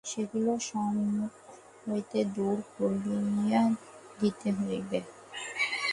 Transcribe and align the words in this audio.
সেগুলিকে 0.05 0.55
সম্মুখ 0.69 1.31
হইতে 1.83 2.19
দূর 2.35 2.57
করিয়া 2.75 3.61
দিতে 4.19 4.47
হইবে। 4.59 4.99